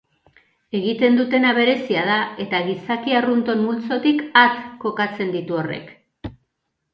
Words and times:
Egiten 0.77 1.17
dutena 1.19 1.51
berezia 1.57 2.05
da 2.07 2.15
eta 2.45 2.61
gizaki 2.69 3.13
arrunton 3.19 3.61
multzotik 3.67 4.25
at 4.45 4.59
kokatzen 4.87 5.31
ditu 5.37 5.61
horrek. 5.61 5.95